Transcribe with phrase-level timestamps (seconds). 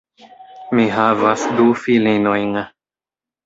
[0.79, 2.61] Mi havas du filinojn.